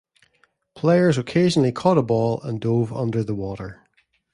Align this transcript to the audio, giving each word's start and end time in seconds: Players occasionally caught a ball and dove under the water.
Players 0.73 1.19
occasionally 1.19 1.71
caught 1.71 1.99
a 1.99 2.01
ball 2.01 2.41
and 2.41 2.59
dove 2.59 2.91
under 2.91 3.23
the 3.23 3.35
water. 3.35 3.83